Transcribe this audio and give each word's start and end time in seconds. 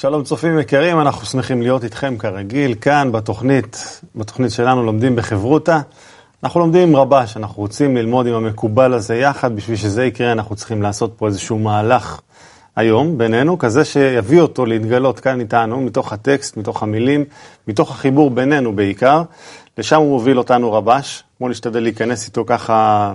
שלום 0.00 0.22
צופים 0.22 0.58
יקרים, 0.58 1.00
אנחנו 1.00 1.26
שמחים 1.26 1.62
להיות 1.62 1.84
איתכם 1.84 2.18
כרגיל, 2.18 2.74
כאן 2.80 3.12
בתוכנית, 3.12 4.00
בתוכנית 4.16 4.50
שלנו 4.50 4.82
לומדים 4.82 5.16
בחברותה. 5.16 5.80
אנחנו 6.42 6.60
לומדים 6.60 6.88
עם 6.88 6.96
רבש, 6.96 7.36
אנחנו 7.36 7.62
רוצים 7.62 7.96
ללמוד 7.96 8.26
עם 8.26 8.34
המקובל 8.34 8.92
הזה 8.94 9.16
יחד, 9.16 9.56
בשביל 9.56 9.76
שזה 9.76 10.04
יקרה 10.04 10.32
אנחנו 10.32 10.56
צריכים 10.56 10.82
לעשות 10.82 11.14
פה 11.16 11.26
איזשהו 11.26 11.58
מהלך 11.58 12.20
היום 12.76 13.18
בינינו, 13.18 13.58
כזה 13.58 13.84
שיביא 13.84 14.40
אותו 14.40 14.66
להתגלות 14.66 15.20
כאן 15.20 15.40
איתנו, 15.40 15.80
מתוך 15.80 16.12
הטקסט, 16.12 16.56
מתוך 16.56 16.82
המילים, 16.82 17.24
מתוך 17.68 17.90
החיבור 17.90 18.30
בינינו 18.30 18.76
בעיקר. 18.76 19.22
לשם 19.78 19.96
הוא 19.96 20.10
מוביל 20.10 20.38
אותנו 20.38 20.72
רבש, 20.72 21.24
בואו 21.40 21.50
נשתדל 21.50 21.80
להיכנס 21.80 22.26
איתו 22.26 22.44
ככה 22.46 23.12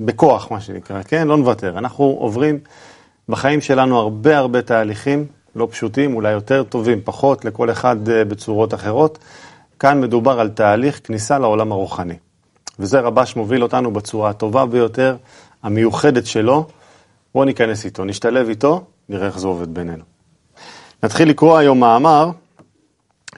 בכוח, 0.00 0.50
מה 0.50 0.60
שנקרא, 0.60 1.02
כן? 1.02 1.28
לא 1.28 1.36
נוותר. 1.36 1.78
אנחנו 1.78 2.04
עוברים 2.04 2.58
בחיים 3.28 3.60
שלנו 3.60 3.98
הרבה 3.98 4.38
הרבה 4.38 4.62
תהליכים 4.62 5.26
לא 5.56 5.68
פשוטים, 5.70 6.14
אולי 6.14 6.32
יותר 6.32 6.62
טובים, 6.62 7.00
פחות, 7.04 7.44
לכל 7.44 7.70
אחד 7.70 8.08
אה, 8.08 8.24
בצורות 8.24 8.74
אחרות. 8.74 9.18
כאן 9.78 10.00
מדובר 10.00 10.40
על 10.40 10.48
תהליך 10.48 11.00
כניסה 11.04 11.38
לעולם 11.38 11.72
הרוחני. 11.72 12.16
וזה 12.78 13.00
רבש 13.00 13.36
מוביל 13.36 13.62
אותנו 13.62 13.90
בצורה 13.90 14.30
הטובה 14.30 14.66
ביותר, 14.66 15.16
המיוחדת 15.62 16.26
שלו. 16.26 16.66
בואו 17.34 17.44
ניכנס 17.44 17.84
איתו, 17.84 18.04
נשתלב 18.04 18.48
איתו, 18.48 18.84
נראה 19.08 19.26
איך 19.26 19.38
זה 19.38 19.46
עובד 19.46 19.74
בינינו. 19.74 20.04
נתחיל 21.02 21.28
לקרוא 21.28 21.58
היום 21.58 21.80
מאמר, 21.80 22.30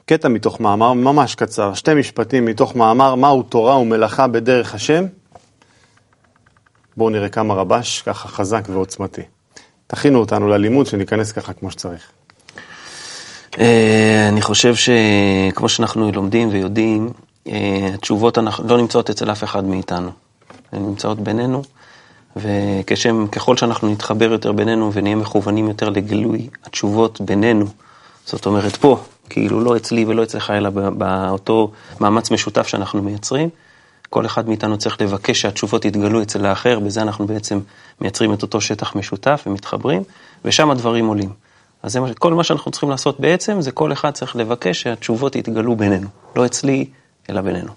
קטע 0.06 0.28
מתוך 0.28 0.60
מאמר 0.60 0.92
ממש 0.92 1.34
קצר, 1.34 1.74
שתי 1.74 1.94
משפטים 1.94 2.44
מתוך 2.44 2.76
מאמר, 2.76 3.14
מהו 3.14 3.42
תורה 3.42 3.78
ומלאכה 3.78 4.26
בדרך 4.26 4.74
השם. 4.74 5.04
בואו 6.96 7.10
נראה 7.10 7.28
כמה 7.28 7.54
רבש, 7.54 8.02
ככה 8.02 8.28
חזק 8.28 8.64
ועוצמתי. 8.68 9.22
תכינו 9.94 10.18
אותנו 10.18 10.48
ללימוד, 10.48 10.86
שניכנס 10.86 11.32
ככה 11.32 11.52
כמו 11.52 11.70
שצריך. 11.70 12.02
אה, 13.58 14.28
אני 14.28 14.42
חושב 14.42 14.74
שכמו 14.74 15.68
שאנחנו 15.68 16.12
לומדים 16.12 16.48
ויודעים, 16.52 17.10
אה, 17.48 17.90
התשובות 17.94 18.38
לא 18.64 18.78
נמצאות 18.78 19.10
אצל 19.10 19.32
אף 19.32 19.44
אחד 19.44 19.64
מאיתנו. 19.64 20.10
הן 20.72 20.82
נמצאות 20.82 21.20
בינינו, 21.20 21.62
וככל 22.36 23.56
שאנחנו 23.56 23.92
נתחבר 23.92 24.32
יותר 24.32 24.52
בינינו 24.52 24.92
ונהיה 24.92 25.16
מכוונים 25.16 25.68
יותר 25.68 25.88
לגילוי 25.88 26.48
התשובות 26.64 27.20
בינינו, 27.20 27.66
זאת 28.26 28.46
אומרת 28.46 28.76
פה, 28.76 29.00
כאילו 29.28 29.60
לא 29.60 29.76
אצלי 29.76 30.04
ולא 30.04 30.22
אצלך, 30.22 30.50
אלא 30.50 30.70
באותו 30.70 31.70
מאמץ 32.00 32.30
משותף 32.30 32.66
שאנחנו 32.66 33.02
מייצרים, 33.02 33.48
כל 34.12 34.26
אחד 34.26 34.48
מאיתנו 34.48 34.78
צריך 34.78 35.00
לבקש 35.00 35.40
שהתשובות 35.40 35.84
יתגלו 35.84 36.22
אצל 36.22 36.46
האחר, 36.46 36.78
בזה 36.78 37.02
אנחנו 37.02 37.26
בעצם 37.26 37.60
מייצרים 38.00 38.34
את 38.34 38.42
אותו 38.42 38.60
שטח 38.60 38.96
משותף 38.96 39.42
ומתחברים, 39.46 40.02
ושם 40.44 40.70
הדברים 40.70 41.06
עולים. 41.06 41.30
אז 41.82 41.96
מה, 41.96 42.14
כל 42.14 42.34
מה 42.34 42.44
שאנחנו 42.44 42.70
צריכים 42.70 42.90
לעשות 42.90 43.20
בעצם, 43.20 43.60
זה 43.60 43.72
כל 43.72 43.92
אחד 43.92 44.10
צריך 44.10 44.36
לבקש 44.36 44.82
שהתשובות 44.82 45.36
יתגלו 45.36 45.76
בינינו, 45.76 46.08
לא 46.36 46.46
אצלי, 46.46 46.86
אלא 47.30 47.40
בינינו. 47.40 47.72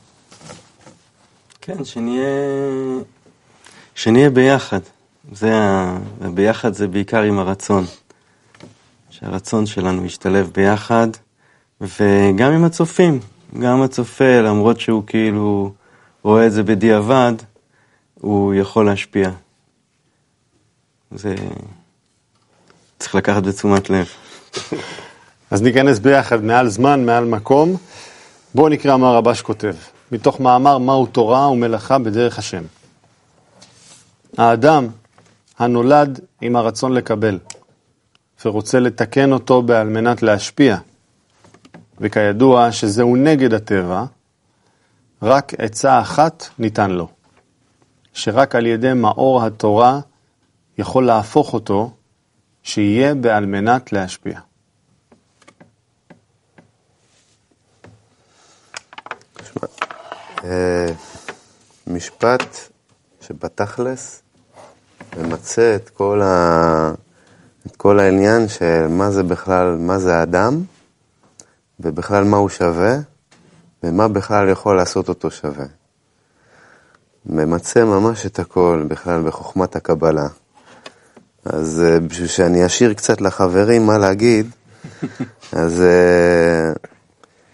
כן, 1.61 1.85
שנהיה, 1.85 2.25
שנהיה 3.95 4.29
ביחד. 4.29 4.79
זה 5.31 5.55
ה... 5.55 5.97
ביחד 6.33 6.73
זה 6.73 6.87
בעיקר 6.87 7.21
עם 7.21 7.39
הרצון. 7.39 7.85
שהרצון 9.09 9.65
שלנו 9.65 10.05
ישתלב 10.05 10.51
ביחד, 10.55 11.07
וגם 11.81 12.51
עם 12.51 12.63
הצופים. 12.63 13.19
גם 13.59 13.81
הצופה, 13.81 14.41
למרות 14.41 14.79
שהוא 14.79 15.03
כאילו... 15.07 15.71
רואה 16.25 16.47
את 16.47 16.51
זה 16.51 16.63
בדיעבד, 16.63 17.33
הוא 18.13 18.53
יכול 18.53 18.85
להשפיע. 18.85 19.29
זה 21.11 21.35
צריך 22.99 23.15
לקחת 23.15 23.43
בתשומת 23.43 23.89
לב. 23.89 24.07
אז 25.51 25.61
ניכנס 25.61 25.99
ביחד 25.99 26.43
מעל 26.43 26.69
זמן, 26.69 27.05
מעל 27.05 27.25
מקום. 27.25 27.77
בואו 28.55 28.69
נקרא 28.69 28.97
מה 28.97 29.11
רבש 29.11 29.41
כותב, 29.41 29.73
מתוך 30.11 30.39
מאמר 30.39 30.77
מהו 30.77 31.05
תורה 31.05 31.49
ומלאכה 31.49 31.99
בדרך 31.99 32.39
השם. 32.39 32.63
האדם 34.37 34.87
הנולד 35.59 36.19
עם 36.41 36.55
הרצון 36.55 36.93
לקבל 36.93 37.39
ורוצה 38.45 38.79
לתקן 38.79 39.31
אותו 39.31 39.61
בעל 39.61 39.87
מנת 39.87 40.23
להשפיע, 40.23 40.77
וכידוע 41.99 42.71
שזהו 42.71 43.15
נגד 43.15 43.53
הטבע, 43.53 44.05
רק 45.21 45.53
עצה 45.57 46.01
אחת 46.01 46.43
ניתן 46.59 46.91
לו, 46.91 47.07
שרק 48.13 48.55
על 48.55 48.65
ידי 48.65 48.93
מאור 48.93 49.43
התורה 49.43 49.99
יכול 50.77 51.05
להפוך 51.05 51.53
אותו, 51.53 51.91
שיהיה 52.63 53.15
בעל 53.15 53.45
מנת 53.45 53.91
להשפיע. 53.91 54.39
אה, 60.43 60.91
משפט 61.87 62.57
שבתכלס 63.21 64.21
ממצה 65.17 65.75
את 65.75 65.89
כל, 65.89 66.21
ה... 66.21 66.93
את 67.67 67.75
כל 67.75 67.99
העניין 67.99 68.47
של 68.47 68.87
מה 68.87 69.11
זה 69.11 69.23
בכלל, 69.23 69.75
מה 69.79 69.99
זה 69.99 70.15
האדם, 70.15 70.63
ובכלל 71.79 72.23
מה 72.23 72.37
הוא 72.37 72.49
שווה, 72.49 72.97
ומה 73.83 74.07
בכלל 74.07 74.49
יכול 74.49 74.75
לעשות 74.75 75.09
אותו 75.09 75.31
שווה. 75.31 75.65
ממצה 77.25 77.85
ממש 77.85 78.25
את 78.25 78.39
הכל 78.39 78.85
בכלל 78.87 79.21
בחוכמת 79.21 79.75
הקבלה. 79.75 80.27
אז 81.45 81.83
אה, 81.85 81.99
בשביל 81.99 82.27
שאני 82.27 82.65
אשאיר 82.65 82.93
קצת 82.93 83.21
לחברים 83.21 83.85
מה 83.85 83.97
להגיד, 83.97 84.49
אז 85.51 85.81
אה, 85.81 86.73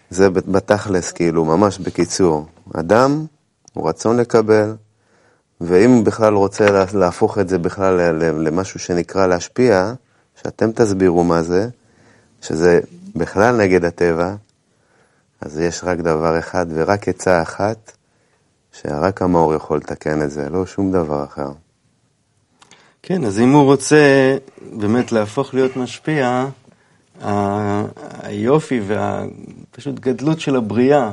זה 0.10 0.30
בתכלס, 0.30 1.12
כאילו, 1.12 1.46
ממש 1.46 1.78
בקיצור. 1.78 2.46
אדם 2.74 3.26
הוא 3.74 3.90
רצון 3.90 4.18
לקבל, 4.18 4.76
ואם 5.62 5.92
הוא 5.92 6.06
בכלל 6.06 6.34
רוצה 6.34 6.86
להפוך 6.94 7.40
את 7.40 7.50
זה 7.50 7.58
בכלל 7.58 7.94
למשהו 8.22 8.80
שנקרא 8.80 9.28
להשפיע, 9.28 9.94
שאתם 10.44 10.72
תסבירו 10.72 11.24
מה 11.24 11.42
זה, 11.42 11.68
שזה 12.42 12.80
בכלל 13.16 13.58
נגד 13.58 13.86
הטבע, 13.86 14.36
אז 15.42 15.60
יש 15.60 15.84
רק 15.84 16.00
דבר 16.00 16.40
אחד 16.40 16.66
ורק 16.74 17.08
עצה 17.08 17.42
אחת, 17.42 17.92
שרק 18.74 19.22
המאור 19.22 19.54
יכול 19.54 19.78
לתקן 19.78 20.22
את 20.22 20.32
זה, 20.32 20.50
לא 20.50 20.66
שום 20.66 20.92
דבר 20.92 21.24
אחר. 21.24 21.52
כן, 23.04 23.26
אז 23.26 23.40
אם 23.40 23.52
הוא 23.52 23.64
רוצה 23.64 24.36
באמת 24.74 25.12
להפוך 25.12 25.54
להיות 25.54 25.78
משפיע, 25.78 26.46
היופי 28.24 28.82
והפשוט 28.88 30.00
גדלות 30.00 30.40
של 30.40 30.56
הבריאה, 30.56 31.12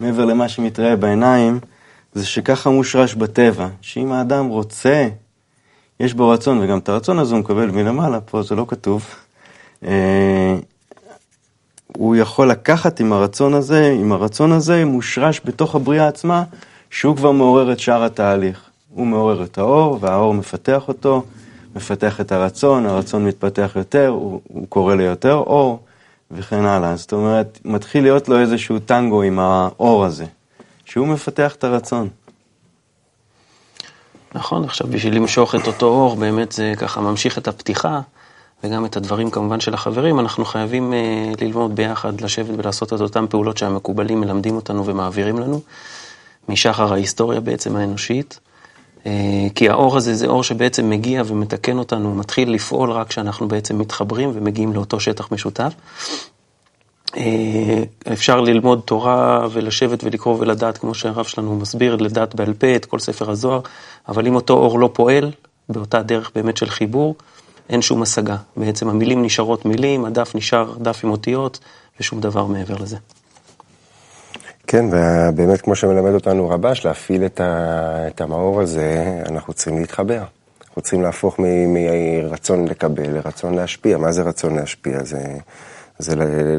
מעבר 0.00 0.24
למה 0.24 0.48
שמתראה 0.48 0.96
בעיניים, 0.96 1.60
זה 2.14 2.26
שככה 2.26 2.70
מושרש 2.70 3.14
בטבע, 3.14 3.68
שאם 3.80 4.12
האדם 4.12 4.46
רוצה, 4.46 5.08
יש 6.00 6.14
בו 6.14 6.28
רצון, 6.28 6.58
וגם 6.58 6.78
את 6.78 6.88
הרצון 6.88 7.18
הזה 7.18 7.34
הוא 7.34 7.40
מקבל 7.40 7.70
מלמעלה, 7.70 8.20
פה 8.20 8.42
זה 8.42 8.54
לא 8.54 8.64
כתוב, 8.68 9.06
אה, 9.84 10.58
הוא 11.96 12.16
יכול 12.16 12.50
לקחת 12.50 13.00
עם 13.00 13.12
הרצון 13.12 13.54
הזה, 13.54 13.96
עם 14.00 14.12
הרצון 14.12 14.52
הזה 14.52 14.84
מושרש 14.84 15.40
בתוך 15.44 15.74
הבריאה 15.74 16.08
עצמה, 16.08 16.44
שהוא 16.90 17.16
כבר 17.16 17.32
מעורר 17.32 17.72
את 17.72 17.80
שאר 17.80 18.04
התהליך. 18.04 18.60
הוא 18.94 19.06
מעורר 19.06 19.42
את 19.42 19.58
האור, 19.58 19.98
והאור 20.00 20.34
מפתח 20.34 20.88
אותו, 20.88 21.24
מפתח 21.76 22.20
את 22.20 22.32
הרצון, 22.32 22.86
הרצון 22.86 23.24
מתפתח 23.24 23.72
יותר, 23.76 24.08
הוא, 24.08 24.40
הוא 24.48 24.66
קורא 24.68 24.94
ליותר 24.94 25.34
אור, 25.34 25.80
וכן 26.30 26.64
הלאה. 26.64 26.96
זאת 26.96 27.12
אומרת, 27.12 27.58
מתחיל 27.64 28.02
להיות 28.02 28.28
לו 28.28 28.40
איזשהו 28.40 28.78
טנגו 28.78 29.22
עם 29.22 29.38
האור 29.38 30.04
הזה, 30.04 30.24
שהוא 30.84 31.06
מפתח 31.06 31.54
את 31.54 31.64
הרצון. 31.64 32.08
נכון, 34.34 34.64
עכשיו 34.64 34.86
בשביל 34.86 35.16
למשוך 35.16 35.54
את 35.54 35.66
אותו 35.66 35.86
אור, 35.86 36.16
באמת 36.16 36.52
זה 36.52 36.72
ככה 36.78 37.00
ממשיך 37.00 37.38
את 37.38 37.48
הפתיחה. 37.48 38.00
וגם 38.64 38.84
את 38.84 38.96
הדברים 38.96 39.30
כמובן 39.30 39.60
של 39.60 39.74
החברים, 39.74 40.20
אנחנו 40.20 40.44
חייבים 40.44 40.92
uh, 40.92 41.44
ללמוד 41.44 41.76
ביחד, 41.76 42.20
לשבת 42.20 42.58
ולעשות 42.58 42.92
את 42.92 43.00
אותן 43.00 43.26
פעולות 43.26 43.58
שהמקובלים 43.58 44.20
מלמדים 44.20 44.56
אותנו 44.56 44.86
ומעבירים 44.86 45.38
לנו, 45.38 45.60
משחר 46.48 46.92
ההיסטוריה 46.92 47.40
בעצם 47.40 47.76
האנושית. 47.76 48.40
Uh, 48.98 49.08
כי 49.54 49.68
האור 49.68 49.96
הזה 49.96 50.14
זה 50.14 50.26
אור 50.26 50.42
שבעצם 50.42 50.90
מגיע 50.90 51.22
ומתקן 51.26 51.78
אותנו, 51.78 52.14
מתחיל 52.14 52.52
לפעול 52.52 52.90
רק 52.90 53.08
כשאנחנו 53.08 53.48
בעצם 53.48 53.78
מתחברים 53.78 54.30
ומגיעים 54.34 54.72
לאותו 54.72 55.00
שטח 55.00 55.32
משותף. 55.32 55.72
Uh, 57.08 57.18
אפשר 58.12 58.40
ללמוד 58.40 58.80
תורה 58.84 59.46
ולשבת 59.52 60.04
ולקרוא 60.04 60.36
ולדעת, 60.40 60.78
כמו 60.78 60.94
שהרב 60.94 61.24
שלנו 61.24 61.56
מסביר, 61.56 61.96
לדעת 61.96 62.34
בעל 62.34 62.54
פה 62.54 62.76
את 62.76 62.84
כל 62.84 62.98
ספר 62.98 63.30
הזוהר, 63.30 63.60
אבל 64.08 64.26
אם 64.26 64.34
אותו 64.34 64.54
אור 64.54 64.78
לא 64.78 64.90
פועל, 64.92 65.30
באותה 65.68 66.02
דרך 66.02 66.30
באמת 66.34 66.56
של 66.56 66.70
חיבור, 66.70 67.14
אין 67.68 67.82
שום 67.82 68.02
השגה. 68.02 68.36
בעצם 68.56 68.88
המילים 68.88 69.22
נשארות 69.22 69.64
מילים, 69.64 70.04
הדף 70.04 70.34
נשאר 70.34 70.74
דף 70.78 71.00
עם 71.04 71.10
אותיות, 71.10 71.58
ושום 72.00 72.20
דבר 72.20 72.46
מעבר 72.46 72.76
לזה. 72.76 72.96
כן, 74.66 74.84
ובאמת 74.90 75.60
כמו 75.60 75.74
שמלמד 75.74 76.14
אותנו 76.14 76.48
רבש, 76.48 76.86
להפעיל 76.86 77.26
את, 77.26 77.40
ה, 77.40 78.08
את 78.08 78.20
המאור 78.20 78.60
הזה, 78.60 79.20
אנחנו 79.28 79.52
צריכים 79.52 79.78
להתחבר. 79.78 80.22
אנחנו 80.68 80.82
צריכים 80.82 81.02
להפוך 81.02 81.40
מרצון 81.68 82.68
לקבל 82.68 83.10
לרצון 83.10 83.54
להשפיע. 83.54 83.98
מה 83.98 84.12
זה 84.12 84.22
רצון 84.22 84.56
להשפיע? 84.56 85.04
זה, 85.04 85.18
זה 85.98 86.14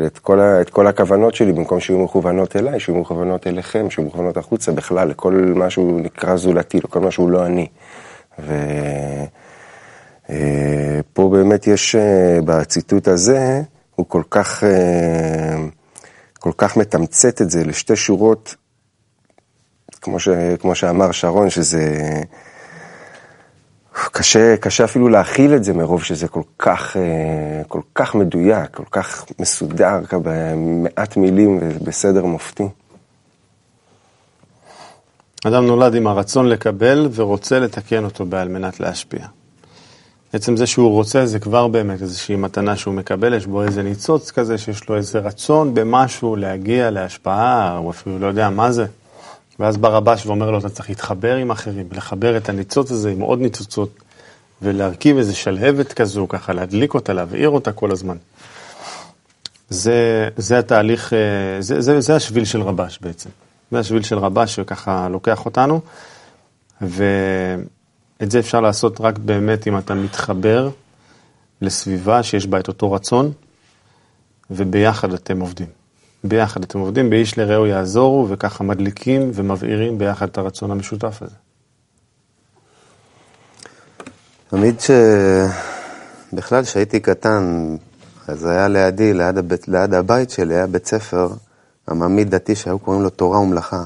את 0.05 0.19
כל, 0.19 0.39
את 0.39 0.69
כל 0.69 0.87
הכוונות 0.87 1.35
שלי, 1.35 1.51
במקום 1.53 1.79
שיהיו 1.79 1.99
מכוונות 1.99 2.55
אליי, 2.55 2.79
שיהיו 2.79 2.97
מכוונות 2.97 3.47
אליכם, 3.47 3.89
שיהיו 3.89 4.07
מכוונות 4.07 4.37
החוצה 4.37 4.71
בכלל, 4.71 5.07
לכל 5.07 5.53
מה 5.55 5.69
שהוא 5.69 6.01
נקרא 6.01 6.35
זולתי, 6.35 6.77
לכל 6.77 6.99
מה 6.99 7.11
שהוא 7.11 7.29
לא 7.29 7.45
אני. 7.45 7.67
ופה 8.39 8.55
אה, 10.29 10.99
באמת 11.15 11.67
יש, 11.67 11.95
אה, 11.95 12.39
בציטוט 12.45 13.07
הזה, 13.07 13.61
הוא 13.95 14.05
כל 14.09 14.23
כך, 14.29 14.63
אה, 14.63 15.57
כל 16.39 16.51
כך 16.57 16.77
מתמצת 16.77 17.41
את 17.41 17.49
זה 17.49 17.63
לשתי 17.63 17.95
שורות, 17.95 18.55
כמו, 20.01 20.19
ש, 20.19 20.29
כמו 20.59 20.75
שאמר 20.75 21.11
שרון, 21.11 21.49
שזה... 21.49 22.21
קשה, 24.11 24.57
קשה 24.57 24.83
אפילו 24.83 25.09
להכיל 25.09 25.55
את 25.55 25.63
זה 25.63 25.73
מרוב 25.73 26.03
שזה 26.03 26.27
כל 26.27 26.41
כך, 26.59 26.95
כל 27.67 27.81
כך 27.95 28.15
מדויק, 28.15 28.75
כל 28.75 28.83
כך 28.91 29.25
מסודר, 29.39 29.99
במעט 30.11 31.17
מילים 31.17 31.59
ובסדר 31.61 32.25
מופתי. 32.25 32.63
אדם 35.47 35.65
נולד 35.65 35.95
עם 35.95 36.07
הרצון 36.07 36.45
לקבל 36.45 37.09
ורוצה 37.15 37.59
לתקן 37.59 38.03
אותו 38.03 38.25
בעל 38.25 38.47
מנת 38.47 38.79
להשפיע. 38.79 39.25
עצם 40.33 40.57
זה 40.57 40.67
שהוא 40.67 40.91
רוצה 40.91 41.25
זה 41.25 41.39
כבר 41.39 41.67
באמת 41.67 42.01
איזושהי 42.01 42.35
מתנה 42.35 42.75
שהוא 42.75 42.93
מקבל, 42.93 43.33
יש 43.33 43.45
בו 43.45 43.63
איזה 43.63 43.83
ניצוץ 43.83 44.31
כזה 44.31 44.57
שיש 44.57 44.89
לו 44.89 44.95
איזה 44.95 45.19
רצון 45.19 45.73
במשהו 45.73 46.35
להגיע 46.35 46.89
להשפעה, 46.89 47.77
הוא 47.77 47.91
אפילו 47.91 48.19
לא 48.19 48.27
יודע 48.27 48.49
מה 48.49 48.71
זה. 48.71 48.85
ואז 49.59 49.77
בא 49.77 49.87
רבש 49.87 50.25
ואומר 50.25 50.51
לו, 50.51 50.59
אתה 50.59 50.69
צריך 50.69 50.89
להתחבר 50.89 51.35
עם 51.35 51.51
אחרים, 51.51 51.87
לחבר 51.91 52.37
את 52.37 52.49
הניצוץ 52.49 52.91
הזה 52.91 53.11
עם 53.11 53.19
עוד 53.19 53.39
ניצוצות, 53.39 53.89
ולהרכיב 54.61 55.17
איזה 55.17 55.35
שלהבת 55.35 55.93
כזו, 55.93 56.27
ככה 56.27 56.53
להדליק 56.53 56.93
אותה, 56.93 57.13
להבעיר 57.13 57.49
אותה 57.49 57.71
כל 57.71 57.91
הזמן. 57.91 58.17
זה, 59.69 60.29
זה 60.37 60.59
התהליך, 60.59 61.13
אה, 61.13 61.61
זה, 61.61 61.81
זה, 61.81 62.01
זה 62.01 62.15
השביל 62.15 62.45
של 62.45 62.61
רבש 62.61 62.99
בעצם. 63.01 63.29
זה 63.71 63.79
השביל 63.79 64.03
של 64.03 64.17
רבש 64.17 64.55
שככה 64.55 65.07
לוקח 65.09 65.45
אותנו, 65.45 65.81
ואת 68.19 68.31
זה 68.31 68.39
אפשר 68.39 68.61
לעשות 68.61 69.01
רק 69.01 69.17
באמת 69.17 69.67
אם 69.67 69.77
אתה 69.77 69.93
מתחבר 69.93 70.69
לסביבה 71.61 72.23
שיש 72.23 72.47
בה 72.47 72.59
את 72.59 72.67
אותו 72.67 72.91
רצון, 72.91 73.31
וביחד 74.51 75.13
אתם 75.13 75.39
עובדים. 75.39 75.67
ביחד 76.23 76.63
אתם 76.63 76.79
עובדים, 76.79 77.09
באיש 77.09 77.37
לרעהו 77.37 77.65
יעזורו, 77.65 78.27
וככה 78.29 78.63
מדליקים 78.63 79.31
ומבעירים 79.33 79.97
ביחד 79.97 80.27
את 80.27 80.37
הרצון 80.37 80.71
המשותף 80.71 81.21
הזה. 81.21 81.35
תמיד 84.49 84.79
ש... 84.79 84.91
בכלל, 86.33 86.63
כשהייתי 86.63 86.99
קטן, 86.99 87.75
אז 88.27 88.45
היה 88.45 88.67
לידי, 88.67 89.13
ליד, 89.13 89.37
הבית, 89.37 89.67
ליד 89.67 89.93
הבית 89.93 90.29
שלי, 90.29 90.55
היה 90.55 90.67
בית 90.67 90.85
ספר 90.85 91.29
עממי 91.89 92.23
דתי 92.23 92.55
שהיו 92.55 92.79
קוראים 92.79 93.01
לו 93.03 93.09
תורה 93.09 93.39
ומלאכה. 93.39 93.83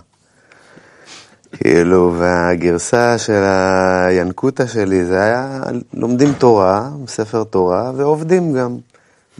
כאילו, 1.53 2.15
והגרסה 2.19 3.17
של 3.17 3.43
הינקותא 3.43 4.65
שלי 4.65 5.05
זה 5.05 5.23
היה, 5.23 5.61
לומדים 5.93 6.33
תורה, 6.33 6.89
ספר 7.07 7.43
תורה, 7.43 7.91
ועובדים 7.95 8.53
גם. 8.53 8.77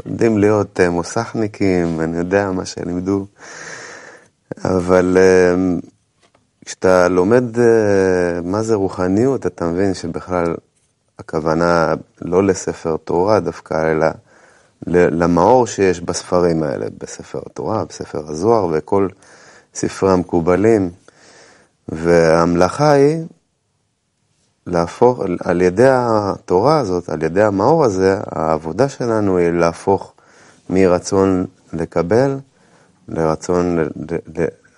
לומדים 0.05 0.37
להיות 0.37 0.79
אה, 0.79 0.89
מוסכניקים, 0.89 2.01
אני 2.01 2.17
יודע 2.17 2.51
מה 2.51 2.65
שלימדו. 2.65 3.25
אבל 4.65 5.17
אה, 5.19 5.55
כשאתה 6.65 7.07
לומד 7.07 7.59
אה, 7.59 8.41
מה 8.43 8.63
זה 8.63 8.75
רוחניות, 8.75 9.45
אתה 9.45 9.65
מבין 9.65 9.93
שבכלל 9.93 10.55
הכוונה 11.19 11.93
לא 12.21 12.43
לספר 12.43 12.97
תורה 12.97 13.39
דווקא, 13.39 13.91
אלא 13.91 14.07
למאור 14.87 15.67
שיש 15.67 16.01
בספרים 16.01 16.63
האלה, 16.63 16.85
בספר 16.97 17.39
התורה, 17.45 17.85
בספר 17.85 18.23
הזוהר 18.27 18.67
וכל 18.71 19.07
ספרי 19.75 20.11
המקובלים. 20.11 20.89
והמלאכה 21.89 22.91
היא 22.91 23.25
להפוך, 24.67 25.19
על 25.43 25.61
ידי 25.61 25.87
התורה 25.89 26.79
הזאת, 26.79 27.09
על 27.09 27.23
ידי 27.23 27.43
המאור 27.43 27.83
הזה, 27.85 28.17
העבודה 28.31 28.89
שלנו 28.89 29.37
היא 29.37 29.49
להפוך 29.49 30.13
מרצון 30.69 31.45
לקבל 31.73 32.39
לרצון, 33.07 33.79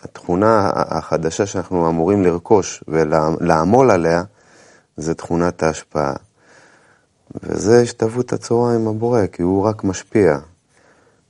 התכונה 0.03 0.71
החדשה 0.75 1.45
שאנחנו 1.45 1.89
אמורים 1.89 2.23
לרכוש 2.23 2.83
ולעמול 2.87 3.91
עליה, 3.91 4.23
זה 4.97 5.13
תכונת 5.13 5.63
ההשפעה. 5.63 6.13
וזה 7.43 7.81
השתוות 7.81 8.33
הצורה 8.33 8.75
עם 8.75 8.87
הבורא, 8.87 9.27
כי 9.31 9.41
הוא 9.41 9.63
רק 9.63 9.83
משפיע. 9.83 10.37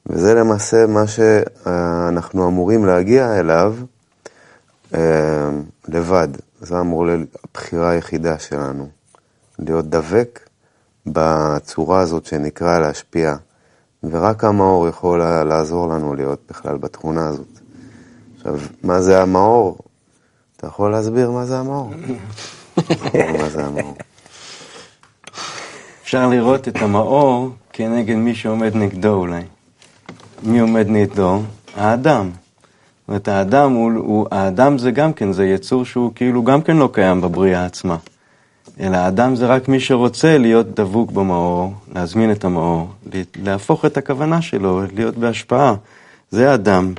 וזה 0.07 0.33
למעשה 0.33 0.85
מה 0.85 1.07
שאנחנו 1.07 2.47
אמורים 2.47 2.85
להגיע 2.85 3.39
אליו 3.39 3.75
לבד. 5.87 6.27
זה 6.61 6.79
אמור 6.79 7.05
להיות 7.05 7.35
הבחירה 7.43 7.89
היחידה 7.89 8.39
שלנו. 8.39 8.87
להיות 9.59 9.89
דבק 9.89 10.49
בצורה 11.05 11.99
הזאת 11.99 12.25
שנקרא 12.25 12.79
להשפיע. 12.79 13.35
ורק 14.03 14.43
המאור 14.43 14.87
יכול 14.87 15.23
לעזור 15.43 15.87
לנו 15.87 16.15
להיות 16.15 16.41
בכלל 16.49 16.77
בתכונה 16.77 17.27
הזאת. 17.27 17.59
עכשיו, 18.37 18.59
מה 18.83 19.01
זה 19.01 19.21
המאור? 19.21 19.77
אתה 20.57 20.67
יכול 20.67 20.91
להסביר 20.91 21.31
מה 21.31 21.45
זה 21.45 21.57
המאור? 21.57 21.91
מה 23.39 23.49
זה 23.49 23.65
המאור? 23.65 23.95
אפשר 26.03 26.27
לראות 26.27 26.67
את 26.67 26.75
המאור 26.81 27.49
כנגד 27.73 28.15
מי 28.15 28.35
שעומד 28.35 28.75
נגדו 28.75 29.13
אולי. 29.13 29.41
מי 30.43 30.59
עומד 30.59 30.85
נגדו? 30.89 31.41
האדם. 31.75 32.31
זאת 33.05 33.09
אומרת, 33.09 33.27
האדם, 33.27 33.71
הוא, 33.71 33.91
הוא, 33.95 34.27
האדם 34.31 34.77
זה 34.77 34.91
גם 34.91 35.13
כן, 35.13 35.31
זה 35.31 35.45
יצור 35.45 35.85
שהוא 35.85 36.11
כאילו 36.15 36.43
גם 36.43 36.61
כן 36.61 36.77
לא 36.77 36.89
קיים 36.93 37.21
בבריאה 37.21 37.65
עצמה. 37.65 37.97
אלא 38.79 38.97
האדם 38.97 39.35
זה 39.35 39.45
רק 39.47 39.67
מי 39.67 39.79
שרוצה 39.79 40.37
להיות 40.37 40.79
דבוק 40.79 41.11
במאור, 41.11 41.73
להזמין 41.95 42.31
את 42.31 42.45
המאור, 42.45 42.89
להפוך 43.43 43.85
את 43.85 43.97
הכוונה 43.97 44.41
שלו, 44.41 44.81
להיות 44.95 45.17
בהשפעה. 45.17 45.75
זה 46.31 46.53
אדם. 46.53 46.93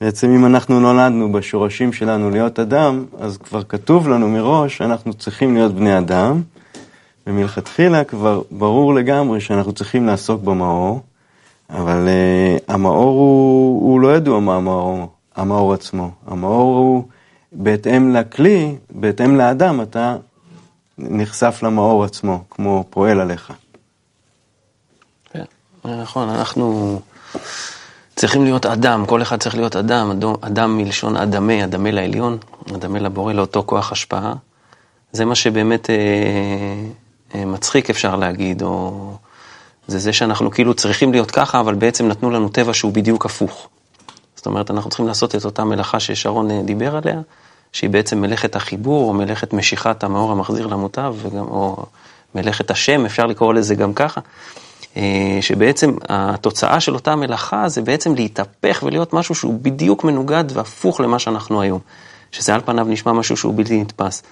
בעצם 0.00 0.30
אם 0.30 0.46
אנחנו 0.46 0.80
נולדנו 0.80 1.32
בשורשים 1.32 1.92
שלנו 1.92 2.30
להיות 2.30 2.58
אדם, 2.58 3.04
אז 3.18 3.36
כבר 3.36 3.62
כתוב 3.62 4.08
לנו 4.08 4.28
מראש 4.28 4.76
שאנחנו 4.76 5.14
צריכים 5.14 5.54
להיות 5.54 5.74
בני 5.74 5.98
אדם, 5.98 6.42
ומלכתחילה 7.26 8.04
כבר 8.04 8.42
ברור 8.50 8.94
לגמרי 8.94 9.40
שאנחנו 9.40 9.72
צריכים 9.72 10.06
לעסוק 10.06 10.42
במאור, 10.42 11.00
אבל 11.70 12.08
uh, 12.08 12.62
המאור 12.68 13.18
הוא, 13.18 13.92
הוא 13.92 14.00
לא 14.00 14.16
ידוע 14.16 14.40
מה 14.40 14.56
המאור, 14.56 15.08
המאור 15.36 15.74
עצמו. 15.74 16.10
המאור 16.26 16.76
הוא 16.76 17.04
בהתאם 17.52 18.16
לכלי, 18.16 18.76
בהתאם 18.90 19.36
לאדם, 19.36 19.80
אתה 19.80 20.16
נחשף 20.98 21.60
למאור 21.62 22.04
עצמו, 22.04 22.44
כמו 22.50 22.84
פועל 22.90 23.20
עליך. 23.20 23.52
כן, 25.32 25.44
נכון, 25.84 26.28
אנחנו 26.28 27.00
צריכים 28.16 28.44
להיות 28.44 28.66
אדם, 28.66 29.06
כל 29.06 29.22
אחד 29.22 29.40
צריך 29.40 29.54
להיות 29.54 29.76
אדם, 29.76 30.20
אדם 30.40 30.76
מלשון 30.76 31.16
אדמה, 31.16 31.64
אדמה 31.64 31.90
לעליון, 31.90 32.38
אדמה 32.74 32.98
לבורא, 32.98 33.32
לאותו 33.32 33.62
כוח 33.66 33.92
השפעה. 33.92 34.34
זה 35.12 35.24
מה 35.24 35.34
שבאמת... 35.34 35.90
אה, 35.90 35.96
אה, 37.34 37.44
מצחיק 37.44 37.90
אפשר 37.90 38.16
להגיד, 38.16 38.62
או 38.62 39.10
זה 39.86 39.98
זה 39.98 40.12
שאנחנו 40.12 40.50
כאילו 40.50 40.74
צריכים 40.74 41.12
להיות 41.12 41.30
ככה, 41.30 41.60
אבל 41.60 41.74
בעצם 41.74 42.08
נתנו 42.08 42.30
לנו 42.30 42.48
טבע 42.48 42.74
שהוא 42.74 42.92
בדיוק 42.92 43.26
הפוך. 43.26 43.68
זאת 44.46 44.50
אומרת, 44.50 44.70
אנחנו 44.70 44.90
צריכים 44.90 45.06
לעשות 45.06 45.34
את 45.34 45.44
אותה 45.44 45.64
מלאכה 45.64 46.00
ששרון 46.00 46.50
אה, 46.50 46.62
דיבר 46.64 46.96
עליה, 46.96 47.20
שהיא 47.72 47.90
בעצם 47.90 48.20
מלאכת 48.20 48.56
החיבור, 48.56 49.08
או 49.08 49.14
מלאכת 49.14 49.52
משיכת 49.52 50.04
המאור 50.04 50.32
המחזיר 50.32 50.66
למוטב, 50.66 51.14
וגם, 51.22 51.44
או 51.44 51.86
מלאכת 52.34 52.70
השם, 52.70 53.06
אפשר 53.06 53.26
לקרוא 53.26 53.54
לזה 53.54 53.74
גם 53.74 53.94
ככה, 53.94 54.20
אה, 54.96 55.38
שבעצם 55.40 55.96
התוצאה 56.08 56.80
של 56.80 56.94
אותה 56.94 57.16
מלאכה 57.16 57.68
זה 57.68 57.82
בעצם 57.82 58.14
להתהפך 58.14 58.82
ולהיות 58.86 59.12
משהו 59.12 59.34
שהוא 59.34 59.58
בדיוק 59.62 60.04
מנוגד 60.04 60.44
והפוך 60.48 61.00
למה 61.00 61.18
שאנחנו 61.18 61.60
היום. 61.60 61.80
שזה 62.32 62.54
על 62.54 62.60
פניו 62.64 62.86
נשמע 62.88 63.12
משהו 63.12 63.36
שהוא 63.36 63.54
בלתי 63.56 63.80
נתפס. 63.80 64.22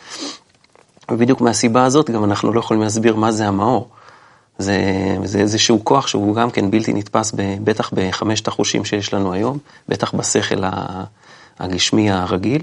ובדיוק 1.11 1.41
מהסיבה 1.41 1.85
הזאת 1.85 2.11
גם 2.11 2.25
אנחנו 2.25 2.53
לא 2.53 2.61
יכולים 2.61 2.83
להסביר 2.83 3.17
מה 3.17 3.33
זה 3.33 3.49
המאור. 3.49 3.89
זה, 4.59 4.79
זה 5.25 5.39
איזשהו 5.39 5.85
כוח 5.85 6.07
שהוא 6.07 6.35
גם 6.35 6.51
כן 6.51 6.71
בלתי 6.71 6.93
נתפס, 6.93 7.33
ב, 7.37 7.57
בטח 7.65 7.91
בחמשת 7.93 8.49
החושים 8.49 8.85
שיש 8.85 9.15
לנו 9.15 9.33
היום, 9.33 9.59
בטח 9.89 10.15
בשכל 10.15 10.63
הגשמי 11.59 12.11
הרגיל, 12.11 12.63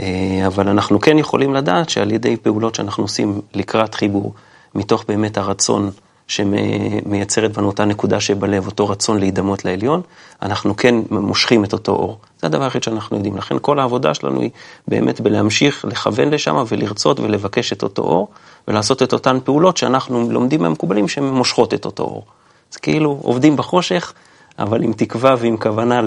אה, 0.00 0.42
אבל 0.46 0.68
אנחנו 0.68 1.00
כן 1.00 1.18
יכולים 1.18 1.54
לדעת 1.54 1.90
שעל 1.90 2.12
ידי 2.12 2.36
פעולות 2.36 2.74
שאנחנו 2.74 3.04
עושים 3.04 3.40
לקראת 3.54 3.94
חיבור, 3.94 4.34
מתוך 4.74 5.04
באמת 5.08 5.38
הרצון 5.38 5.90
שמייצרת 6.30 7.52
בנו 7.52 7.66
אותה 7.66 7.84
נקודה 7.84 8.20
שבלב, 8.20 8.66
אותו 8.66 8.88
רצון 8.88 9.18
להידמות 9.18 9.64
לעליון, 9.64 10.00
אנחנו 10.42 10.76
כן 10.76 10.94
מושכים 11.10 11.64
את 11.64 11.72
אותו 11.72 11.92
אור. 11.92 12.18
זה 12.40 12.46
הדבר 12.46 12.64
היחיד 12.64 12.82
שאנחנו 12.82 13.16
יודעים. 13.16 13.36
לכן 13.36 13.56
כל 13.60 13.78
העבודה 13.78 14.14
שלנו 14.14 14.40
היא 14.40 14.50
באמת 14.88 15.20
בלהמשיך 15.20 15.84
לכוון 15.88 16.30
לשם 16.30 16.64
ולרצות 16.68 17.20
ולבקש 17.20 17.72
את 17.72 17.82
אותו 17.82 18.02
אור, 18.02 18.28
ולעשות 18.70 19.02
את 19.02 19.12
אותן 19.12 19.38
פעולות 19.44 19.76
שאנחנו 19.76 20.30
לומדים 20.30 20.62
מהמקובלים 20.62 21.08
שהן 21.08 21.24
מושכות 21.24 21.74
את 21.74 21.84
אותו 21.84 22.02
אור. 22.02 22.26
אז 22.72 22.76
כאילו 22.76 23.18
עובדים 23.22 23.56
בחושך, 23.56 24.12
אבל 24.58 24.82
עם 24.82 24.92
תקווה 24.92 25.34
ועם 25.38 25.56
כוונה 25.56 26.00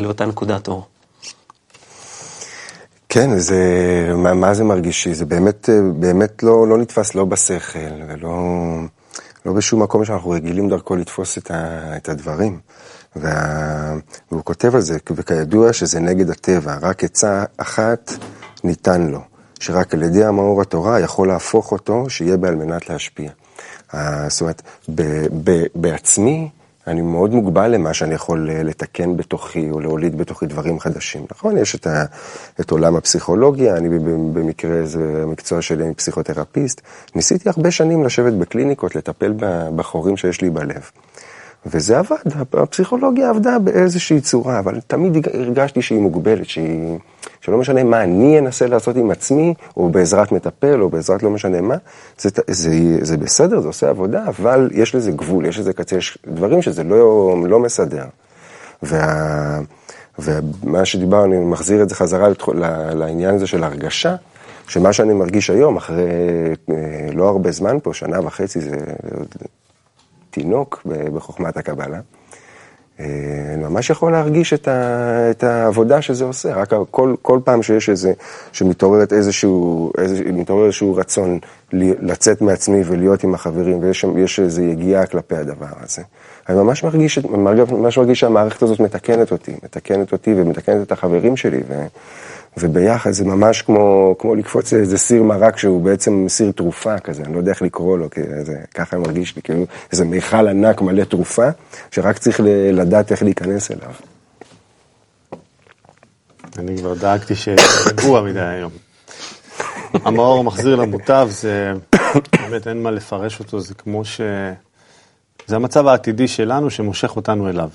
לאותה 0.00 0.26
נקודת 0.26 0.68
אור. 0.68 0.86
כן, 3.08 3.38
זה, 3.38 3.62
מה, 4.16 4.34
מה 4.34 4.54
זה 4.54 4.64
מרגישי? 4.64 5.14
זה 5.14 5.24
באמת, 5.24 5.68
באמת 5.94 6.42
לא, 6.42 6.68
לא 6.68 6.78
נתפס 6.78 7.14
לא 7.14 7.24
בשכל 7.24 7.78
ולא 8.08 8.34
לא 9.46 9.52
בשום 9.52 9.82
מקום 9.82 10.04
שאנחנו 10.04 10.30
רגילים 10.30 10.68
דרכו 10.68 10.96
לתפוס 10.96 11.38
את, 11.38 11.50
ה, 11.50 11.96
את 11.96 12.08
הדברים. 12.08 12.58
וה, 13.16 13.94
והוא 14.30 14.44
כותב 14.44 14.74
על 14.74 14.80
זה, 14.80 14.98
וכידוע 15.10 15.72
שזה 15.72 16.00
נגד 16.00 16.30
הטבע, 16.30 16.76
רק 16.82 17.04
עצה 17.04 17.44
אחת 17.56 18.12
ניתן 18.64 19.06
לו, 19.06 19.20
שרק 19.60 19.94
על 19.94 20.02
ידי 20.02 20.24
המאור 20.24 20.62
התורה 20.62 21.00
יכול 21.00 21.28
להפוך 21.28 21.72
אותו, 21.72 22.10
שיהיה 22.10 22.36
בה 22.36 22.48
על 22.48 22.54
מנת 22.54 22.88
להשפיע. 22.88 23.30
זאת 24.28 24.40
אומרת, 24.40 24.62
ב, 24.94 25.02
ב, 25.44 25.62
בעצמי, 25.74 26.48
אני 26.86 27.02
מאוד 27.02 27.34
מוגבל 27.34 27.68
למה 27.68 27.94
שאני 27.94 28.14
יכול 28.14 28.50
אה, 28.50 28.62
לתקן 28.62 29.16
בתוכי 29.16 29.70
או 29.70 29.80
להוליד 29.80 30.18
בתוכי 30.18 30.46
דברים 30.46 30.80
חדשים. 30.80 31.26
נכון, 31.30 31.58
יש 31.58 31.74
את, 31.74 31.86
ה, 31.86 32.04
את 32.60 32.70
עולם 32.70 32.96
הפסיכולוגיה, 32.96 33.76
אני 33.76 33.88
במקרה 34.32 34.86
זה 34.86 35.20
המקצוע 35.22 35.62
שלי 35.62 35.84
אני 35.84 35.94
פסיכותרפיסט. 35.94 36.80
ניסיתי 37.14 37.48
הרבה 37.48 37.70
שנים 37.70 38.04
לשבת 38.04 38.32
בקליניקות, 38.32 38.96
לטפל 38.96 39.34
בחורים 39.76 40.16
שיש 40.16 40.40
לי 40.40 40.50
בלב. 40.50 40.90
וזה 41.66 41.98
עבד, 41.98 42.16
הפסיכולוגיה 42.52 43.30
עבדה 43.30 43.58
באיזושהי 43.58 44.20
צורה, 44.20 44.58
אבל 44.58 44.80
תמיד 44.86 45.28
הרגשתי 45.34 45.82
שהיא 45.82 46.00
מוגבלת, 46.00 46.48
שהיא... 46.48 46.98
שלא 47.46 47.58
משנה 47.58 47.84
מה 47.84 48.02
אני 48.02 48.38
אנסה 48.38 48.66
לעשות 48.66 48.96
עם 48.96 49.10
עצמי, 49.10 49.54
או 49.76 49.88
בעזרת 49.88 50.32
מטפל, 50.32 50.80
או 50.80 50.88
בעזרת 50.88 51.22
לא 51.22 51.30
משנה 51.30 51.60
מה, 51.60 51.76
זה, 52.18 52.30
זה, 52.46 52.70
זה 53.00 53.16
בסדר, 53.16 53.60
זה 53.60 53.68
עושה 53.68 53.88
עבודה, 53.88 54.24
אבל 54.28 54.70
יש 54.72 54.94
לזה 54.94 55.10
גבול, 55.10 55.46
יש 55.46 55.58
לזה 55.58 55.72
קצה, 55.72 55.96
יש 55.96 56.18
דברים 56.26 56.62
שזה 56.62 56.84
לא, 56.84 57.36
לא 57.46 57.58
מסדר. 57.58 58.04
וה, 58.82 59.60
ומה 60.18 60.84
שדיברנו, 60.84 61.24
אני 61.24 61.44
מחזיר 61.44 61.82
את 61.82 61.88
זה 61.88 61.94
חזרה 61.94 62.28
לעניין 62.94 63.34
הזה 63.34 63.46
של 63.46 63.64
הרגשה, 63.64 64.16
שמה 64.68 64.92
שאני 64.92 65.14
מרגיש 65.14 65.50
היום, 65.50 65.76
אחרי 65.76 66.04
אה, 66.70 66.74
לא 67.12 67.28
הרבה 67.28 67.52
זמן 67.52 67.76
פה, 67.82 67.94
שנה 67.94 68.26
וחצי, 68.26 68.60
זה 68.60 68.76
תינוק 70.30 70.86
בחוכמת 71.14 71.56
הקבלה. 71.56 72.00
אני 72.98 73.64
אה, 73.64 73.68
ממש 73.68 73.90
יכול 73.90 74.12
להרגיש 74.12 74.52
את, 74.52 74.68
ה, 74.68 75.30
את 75.30 75.44
העבודה 75.44 76.02
שזה 76.02 76.24
עושה, 76.24 76.54
רק 76.54 76.72
כל, 76.90 77.14
כל 77.22 77.40
פעם 77.44 77.62
שיש 77.62 77.88
איזה, 77.88 78.12
שמתעוררת 78.52 79.12
איזשהו, 79.12 79.92
איזשהו 80.64 80.94
רצון 80.94 81.38
לצאת 81.72 82.40
מעצמי 82.40 82.82
ולהיות 82.86 83.24
עם 83.24 83.34
החברים, 83.34 83.78
ויש 84.14 84.40
איזו 84.40 84.62
יגיעה 84.62 85.06
כלפי 85.06 85.36
הדבר 85.36 85.66
הזה. 85.80 86.02
אני 86.48 86.56
ממש 86.56 86.84
מרגיש, 86.84 87.18
ממש 87.18 87.98
מרגיש 87.98 88.20
שהמערכת 88.20 88.62
הזאת 88.62 88.80
מתקנת 88.80 89.32
אותי, 89.32 89.52
מתקנת 89.62 90.12
אותי 90.12 90.34
ומתקנת 90.36 90.86
את 90.86 90.92
החברים 90.92 91.36
שלי, 91.36 91.60
ו, 91.68 91.86
וביחד 92.56 93.10
זה 93.10 93.24
ממש 93.24 93.62
כמו, 93.62 94.14
כמו 94.18 94.34
לקפוץ 94.34 94.72
איזה 94.72 94.98
סיר 94.98 95.22
מרק 95.22 95.58
שהוא 95.58 95.82
בעצם 95.82 96.24
סיר 96.28 96.52
תרופה 96.52 96.98
כזה, 96.98 97.22
אני 97.22 97.32
לא 97.32 97.38
יודע 97.38 97.52
איך 97.52 97.62
לקרוא 97.62 97.98
לו, 97.98 98.08
זה, 98.42 98.56
ככה 98.74 98.98
מרגיש 98.98 99.36
לי, 99.36 99.42
כאילו 99.42 99.64
איזה 99.92 100.04
מיכל 100.04 100.48
ענק 100.48 100.80
מלא 100.80 101.04
תרופה, 101.04 101.48
שרק 101.90 102.18
צריך 102.18 102.40
לדעת 102.72 103.12
איך 103.12 103.22
להיכנס 103.22 103.70
אליו. 103.70 103.92
אני 106.58 106.78
כבר 106.78 106.94
דאגתי 106.94 107.34
שרגוע 107.34 108.22
מדי 108.22 108.40
היום. 108.40 108.70
המאור 110.04 110.44
מחזיר 110.44 110.76
למוטב, 110.76 111.28
זה 111.30 111.72
באמת 112.42 112.66
אין 112.66 112.82
מה 112.82 112.90
לפרש 112.90 113.40
אותו, 113.40 113.60
זה 113.60 113.74
כמו 113.74 114.04
ש... 114.04 114.20
זה 115.46 115.56
המצב 115.56 115.86
העתידי 115.86 116.28
שלנו 116.28 116.70
שמושך 116.70 117.16
אותנו 117.16 117.48
אליו. 117.48 117.70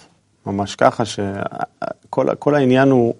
ממש 0.45 0.75
ככה 0.75 1.03
שכל 1.05 2.55
העניין 2.55 2.89
הוא 2.89 3.15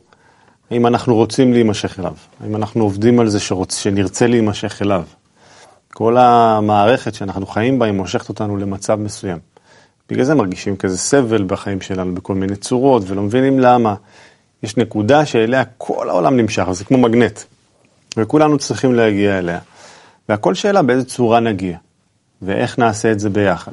האם 0.72 0.88
אנחנו 0.88 1.15
רוצים 1.15 1.53
להימשך 1.53 2.00
אליו, 2.00 2.13
האם 2.43 2.55
אנחנו 2.55 2.84
עובדים 2.84 3.20
על 3.20 3.29
זה 3.29 3.39
שרוצ... 3.39 3.77
שנרצה 3.77 4.27
להימשך 4.27 4.81
אליו. 4.81 5.03
כל 5.93 6.17
המערכת 6.17 7.13
שאנחנו 7.13 7.46
חיים 7.46 7.79
בה 7.79 7.86
היא 7.86 7.93
מושכת 7.93 8.29
אותנו 8.29 8.58
למצב 8.58 8.96
מסוים. 8.96 9.38
בגלל 10.10 10.24
זה 10.24 10.36
מרגישים 10.36 10.77
כזה 10.77 10.98
סבל 10.98 11.43
בחיים 11.43 11.81
שלנו 11.81 12.15
בכל 12.15 12.36
מיני 12.36 12.55
צורות 12.55 13.03
ולא 13.08 13.22
מבינים 13.22 13.60
למה. 13.60 13.96
יש 14.63 14.77
נקודה 14.77 15.25
שאליה 15.25 15.63
כל 15.77 16.10
העולם 16.10 16.38
נמשך, 16.38 16.72
זה 16.72 16.86
כמו 16.86 16.98
מגנט. 16.98 17.39
וכולנו 18.17 18.58
צריכים 18.58 18.96
להגיע 18.96 19.39
אליה. 19.39 19.60
והכל 20.29 20.53
שאלה 20.53 20.81
באיזה 20.81 21.05
צורה 21.05 21.39
נגיע, 21.39 21.77
ואיך 22.41 22.79
נעשה 22.79 23.12
את 23.12 23.20
זה 23.20 23.29
ביחד. 23.29 23.72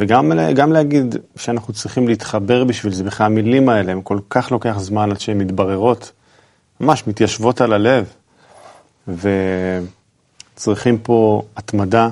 וגם 0.00 0.72
להגיד 0.72 1.16
שאנחנו 1.36 1.74
צריכים 1.74 2.08
להתחבר 2.08 2.64
בשביל 2.64 2.92
זה, 2.92 3.04
בכלל 3.04 3.26
המילים 3.26 3.68
האלה, 3.68 3.92
הם 3.92 4.02
כל 4.02 4.18
כך 4.30 4.50
לוקח 4.52 4.78
זמן 4.78 5.10
עד 5.10 5.20
שהן 5.20 5.38
מתבררות. 5.38 6.12
ממש 6.80 7.06
מתיישבות 7.06 7.60
על 7.60 7.72
הלב, 7.72 8.12
וצריכים 10.56 10.98
פה 10.98 11.42
התמדה, 11.56 12.08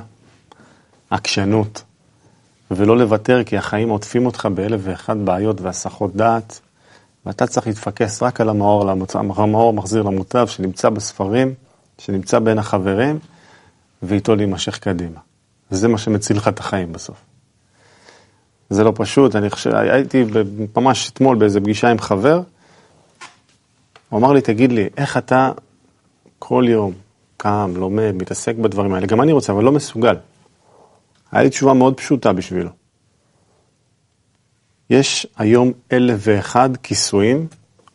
עקשנות, 1.10 1.82
ולא 2.70 2.98
לוותר, 2.98 3.44
כי 3.44 3.56
החיים 3.56 3.88
עוטפים 3.88 4.26
אותך 4.26 4.48
באלף 4.54 4.80
ואחת 4.84 5.16
בעיות 5.16 5.60
והסחות 5.60 6.16
דעת, 6.16 6.60
ואתה 7.26 7.46
צריך 7.46 7.66
להתפקס 7.66 8.22
רק 8.22 8.40
על 8.40 8.48
המאור, 8.48 8.90
המאור 9.14 9.72
מחזיר 9.72 10.02
למוטב, 10.02 10.46
שנמצא 10.46 10.88
בספרים, 10.88 11.54
שנמצא 11.98 12.38
בין 12.38 12.58
החברים, 12.58 13.18
ואיתו 14.02 14.36
להימשך 14.36 14.78
קדימה. 14.78 15.20
וזה 15.72 15.88
מה 15.88 15.98
שמציל 15.98 16.36
לך 16.36 16.48
את 16.48 16.60
החיים 16.60 16.92
בסוף. 16.92 17.27
זה 18.70 18.84
לא 18.84 18.92
פשוט, 18.94 19.36
אני 19.36 19.50
חושב, 19.50 19.74
הייתי 19.74 20.24
ממש 20.76 21.10
אתמול 21.10 21.36
באיזה 21.36 21.60
פגישה 21.60 21.90
עם 21.90 21.98
חבר, 21.98 22.40
הוא 24.08 24.18
אמר 24.20 24.32
לי, 24.32 24.40
תגיד 24.40 24.72
לי, 24.72 24.88
איך 24.96 25.16
אתה 25.16 25.52
כל 26.38 26.64
יום 26.68 26.92
קם, 27.36 27.72
לומד, 27.76 28.12
מתעסק 28.14 28.54
בדברים 28.56 28.94
האלה? 28.94 29.06
גם 29.06 29.20
אני 29.20 29.32
רוצה, 29.32 29.52
אבל 29.52 29.64
לא 29.64 29.72
מסוגל. 29.72 30.14
היה 31.32 31.42
לי 31.42 31.50
תשובה 31.50 31.72
מאוד 31.72 31.94
פשוטה 31.94 32.32
בשבילו. 32.32 32.70
יש 34.90 35.26
היום 35.36 35.72
אלף 35.92 36.16
ואחד 36.18 36.76
כיסויים, 36.82 37.46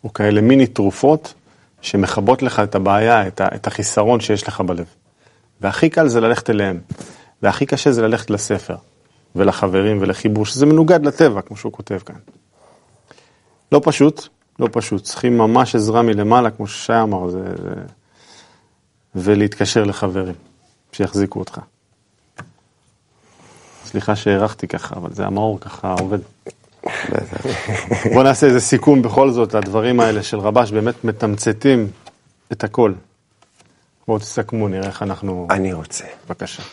או 0.03 0.13
כאלה 0.13 0.41
מיני 0.41 0.67
תרופות, 0.67 1.33
שמכבות 1.81 2.41
לך 2.41 2.59
את 2.59 2.75
הבעיה, 2.75 3.27
את, 3.27 3.67
החיסרון 3.67 4.19
שיש 4.19 4.47
לך 4.47 4.61
בלב. 4.61 4.85
והכי 5.61 5.89
קל 5.89 6.07
זה 6.07 6.21
ללכת 6.21 6.49
אליהם, 6.49 6.79
והכי 7.41 7.65
קשה 7.65 7.91
זה 7.91 8.01
ללכת 8.01 8.29
לספר, 8.29 8.75
ולחברים 9.35 9.97
ולחיבור, 10.01 10.45
שזה 10.45 10.65
מנוגד 10.65 11.05
לטבע, 11.05 11.41
כמו 11.41 11.57
שהוא 11.57 11.71
כותב 11.71 11.99
כאן. 12.05 12.15
לא 13.71 13.81
פשוט, 13.83 14.27
לא 14.59 14.69
פשוט, 14.71 15.03
צריכים 15.03 15.37
ממש 15.37 15.75
עזרה 15.75 16.01
מלמעלה, 16.01 16.51
כמו 16.51 16.67
ששי 16.67 16.93
אמר, 17.03 17.29
זה, 17.29 17.39
זה... 17.39 17.73
ולהתקשר 19.15 19.83
לחברים, 19.83 20.35
שיחזיקו 20.91 21.39
אותך. 21.39 21.59
סליחה 23.85 24.15
שהארכתי 24.15 24.67
ככה, 24.67 24.95
אבל 24.95 25.13
זה 25.13 25.25
המאור 25.25 25.59
ככה 25.59 25.95
עובד. 25.99 26.19
בוא 28.13 28.23
נעשה 28.23 28.47
איזה 28.47 28.59
סיכום 28.59 29.01
בכל 29.01 29.31
זאת, 29.31 29.55
הדברים 29.55 29.99
האלה 29.99 30.23
של 30.23 30.39
רבש 30.39 30.71
באמת 30.71 31.03
מתמצתים 31.03 31.87
את 32.51 32.63
הכל. 32.63 32.93
בואו 34.07 34.19
תסכמו, 34.19 34.67
נראה 34.67 34.87
איך 34.87 35.03
אנחנו... 35.03 35.47
אני 35.49 35.73
רוצה. 35.73 36.05
בבקשה. 36.25 36.63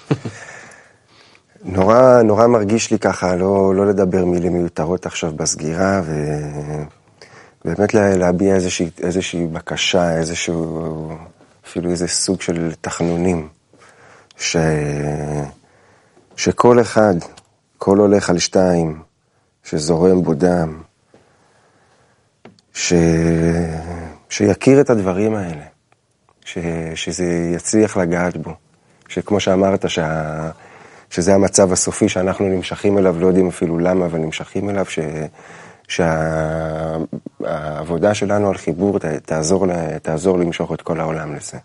נורא, 1.64 2.23
נורא 2.23 2.47
מרגיש 2.47 2.90
לי 2.90 2.99
ככה, 2.99 3.37
לא, 3.37 3.75
לא 3.75 3.87
לדבר 3.87 4.25
מילים 4.25 4.52
מיותרות 4.52 5.07
עכשיו 5.07 5.33
בסגירה, 5.33 6.00
ו... 6.05 6.14
באמת 7.64 7.95
להביע 7.95 8.55
איזושהי, 8.55 8.90
איזושהי 9.02 9.47
בקשה, 9.47 10.19
איזשהו, 10.19 11.19
אפילו 11.67 11.90
איזה 11.90 12.09
סוג 12.09 12.43
של 12.43 12.73
תחנונים, 12.81 13.49
ש, 14.38 14.57
שכל 16.37 16.81
אחד, 16.81 17.14
כל 17.79 17.99
הולך 17.99 18.31
על 18.31 18.38
שתיים, 18.38 19.02
שזורם 19.64 20.23
בו 20.23 20.35
דם, 20.35 20.83
ש, 22.75 22.93
שיכיר 24.29 24.81
את 24.81 24.90
הדברים 24.90 25.35
האלה, 25.35 25.64
ש, 26.45 26.59
שזה 26.95 27.25
יצליח 27.55 27.97
לגעת 27.97 28.37
בו, 28.37 28.55
שכמו 29.09 29.40
שאמרת, 29.40 29.90
שה, 29.90 30.50
שזה 31.11 31.35
המצב 31.35 31.73
הסופי 31.73 32.09
שאנחנו 32.09 32.49
נמשכים 32.49 32.99
אליו, 32.99 33.17
לא 33.21 33.26
יודעים 33.26 33.49
אפילו 33.49 33.79
למה, 33.79 34.07
אבל 34.07 34.19
נמשכים 34.19 34.71
אליו, 34.71 34.85
ש... 34.85 34.99
שהעבודה 37.40 38.14
שלנו 38.14 38.49
על 38.49 38.57
חיבור 38.57 38.99
תעזור, 38.99 39.67
תעזור 40.02 40.38
למשוך 40.38 40.73
את 40.73 40.83
כל 40.83 41.00
העולם 41.00 41.37
לזה. 41.37 41.59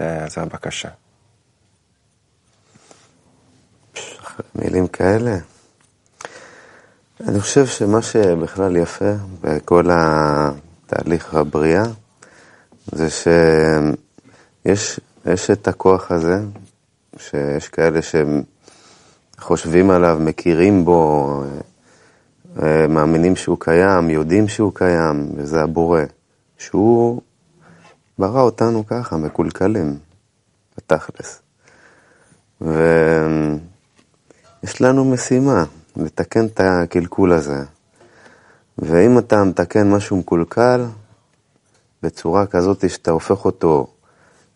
זו 0.00 0.40
הבקשה. 0.40 0.88
מילים 4.54 4.86
כאלה. 4.86 5.36
אני 7.28 7.40
חושב 7.40 7.66
שמה 7.66 8.02
שבכלל 8.02 8.76
יפה 8.76 9.12
בכל 9.40 9.88
התהליך 9.92 11.34
הבריאה, 11.34 11.84
זה 12.92 13.10
שיש 13.10 15.00
יש 15.26 15.50
את 15.50 15.68
הכוח 15.68 16.12
הזה, 16.12 16.36
שיש 17.16 17.68
כאלה 17.68 18.02
שחושבים 19.36 19.90
עליו, 19.90 20.18
מכירים 20.20 20.84
בו, 20.84 21.42
אה, 22.62 22.86
מאמינים 22.88 23.36
שהוא 23.36 23.56
קיים, 23.60 24.10
יודעים 24.10 24.48
שהוא 24.48 24.72
קיים, 24.74 25.28
וזה 25.36 25.62
הבורא, 25.62 26.00
שהוא 26.58 27.22
ברא 28.18 28.42
אותנו 28.42 28.86
ככה, 28.86 29.16
מקולקלים, 29.16 29.98
בתכלס. 30.76 31.42
ויש 32.60 32.80
לנו 34.80 35.04
משימה, 35.04 35.64
לתקן 35.96 36.46
את 36.46 36.60
הקלקול 36.64 37.32
הזה. 37.32 37.64
ואם 38.78 39.18
אתה 39.18 39.44
מתקן 39.44 39.90
משהו 39.90 40.16
מקולקל, 40.16 40.84
בצורה 42.02 42.46
כזאת 42.46 42.90
שאתה 42.90 43.10
הופך 43.10 43.44
אותו 43.44 43.86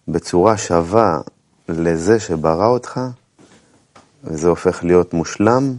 בצורה 0.09 0.57
שווה 0.57 1.21
לזה 1.69 2.21
שברא 2.21 2.67
אותך, 2.67 3.01
וזה 4.25 4.49
הופך 4.49 4.85
להיות 4.85 5.15
מושלם, 5.15 5.75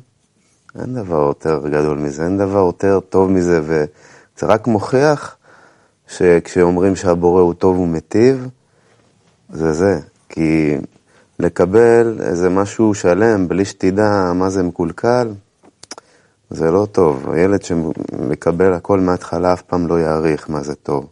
אין 0.81 0.93
דבר 0.93 1.22
יותר 1.27 1.67
גדול 1.67 1.98
מזה, 1.98 2.24
אין 2.24 2.38
דבר 2.38 2.60
יותר 2.60 3.00
טוב 3.00 3.31
מזה, 3.31 3.62
וזה 3.63 4.46
רק 4.46 4.67
מוכיח 4.67 5.38
שכשאומרים 6.08 6.96
שהבורא 6.96 7.41
הוא 7.41 7.53
טוב 7.53 7.79
ומיטיב, 7.79 8.48
זה 9.50 9.74
זה. 9.74 10.00
כי 10.29 10.77
לקבל 11.39 12.17
איזה 12.22 12.50
משהו 12.50 12.93
שלם 12.93 13.48
בלי 13.48 13.65
שתדע 13.65 14.31
מה 14.36 14.50
זה 14.50 14.63
מקולקל, 14.63 15.31
זה 16.50 16.72
לא 16.72 16.88
טוב. 16.91 17.34
ילד 17.38 17.63
שמקבל 17.63 18.74
הכל 18.74 19.00
מההתחלה 19.00 19.53
אף 19.53 19.62
פעם 19.62 19.88
לא 19.88 20.00
יעריך 20.00 20.50
מה 20.50 20.63
זה 20.63 20.75
טוב. 20.75 21.10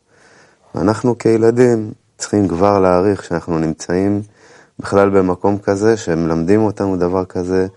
אנחנו 0.76 1.18
כילדים 1.18 1.92
צריכים 2.18 2.48
כבר 2.48 2.80
להעריך 2.80 3.24
שאנחנו 3.24 3.58
נמצאים 3.58 4.22
בכלל 4.80 5.10
במקום 5.10 5.58
כזה, 5.58 5.98
שמלמדים 5.98 6.62
אותנו 6.62 6.98
דבר 6.98 7.26
כזה, 7.26 7.68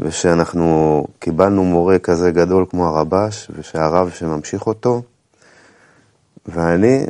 ושאנחנו 0.00 1.06
קיבלנו 1.18 1.64
מורה 1.64 1.98
כזה 1.98 2.30
גדול 2.30 2.66
כמו 2.70 2.86
הרבש, 2.86 3.50
ושהרב 3.56 4.10
שממשיך 4.10 4.66
אותו. 4.66 5.02
ואני, 6.46 7.06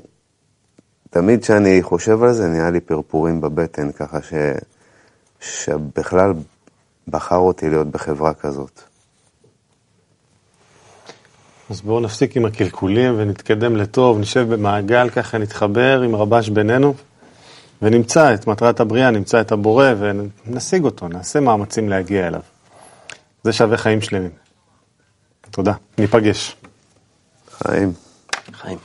תמיד 1.10 1.42
כשאני 1.42 1.82
חושב 1.82 2.22
על 2.22 2.32
זה, 2.32 2.48
נהיה 2.48 2.70
לי 2.70 2.80
פרפורים 2.80 3.40
בבטן, 3.40 3.92
ככה 3.92 4.22
ש... 4.22 4.32
שבכלל 5.40 6.32
בחר 7.08 7.36
אותי 7.36 7.70
להיות 7.70 7.86
בחברה 7.86 8.34
כזאת. 8.34 8.82
אז 11.70 11.80
בואו 11.80 12.00
נפסיק 12.00 12.36
עם 12.36 12.44
הקלקולים 12.44 13.14
ונתקדם 13.18 13.76
לטוב, 13.76 14.18
נשב 14.18 14.54
במעגל, 14.54 15.10
ככה 15.10 15.38
נתחבר 15.38 16.00
עם 16.00 16.16
רבש 16.16 16.48
בינינו, 16.48 16.94
ונמצא 17.82 18.34
את 18.34 18.46
מטרת 18.46 18.80
הבריאה, 18.80 19.10
נמצא 19.10 19.40
את 19.40 19.52
הבורא 19.52 19.86
ונשיג 19.98 20.84
אותו, 20.84 21.08
נעשה 21.08 21.40
מאמצים 21.40 21.88
להגיע 21.88 22.26
אליו. 22.26 22.40
זה 23.44 23.52
שווה 23.52 23.76
חיים 23.76 24.00
שלמים. 24.00 24.30
תודה, 25.50 25.72
ניפגש. 25.98 26.56
חיים. 27.50 27.92
חיים. 28.52 28.78